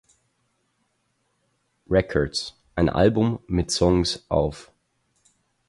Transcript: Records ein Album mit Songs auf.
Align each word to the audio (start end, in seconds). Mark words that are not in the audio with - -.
Records 1.87 2.55
ein 2.73 2.89
Album 2.89 3.37
mit 3.45 3.69
Songs 3.69 4.25
auf. 4.29 4.71